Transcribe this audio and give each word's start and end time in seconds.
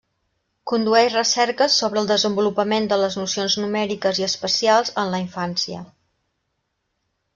Condueix 0.69 1.09
recerques 1.17 1.75
sobre 1.81 2.01
el 2.03 2.09
desenvolupament 2.11 2.89
de 2.93 2.99
les 3.01 3.17
nocions 3.23 3.57
numèriques 3.65 4.23
i 4.23 4.27
espacials 4.29 4.93
en 5.03 5.13
la 5.17 5.21
infància. 5.27 5.87